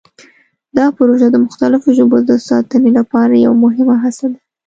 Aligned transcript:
دا 0.77 0.85
پروژه 0.97 1.27
د 1.31 1.35
مختلفو 1.45 1.89
ژبو 1.97 2.17
د 2.29 2.31
ساتنې 2.49 2.91
لپاره 2.99 3.41
یوه 3.45 3.57
مهمه 3.65 3.95
هڅه 4.03 4.25
ده. 4.31 4.39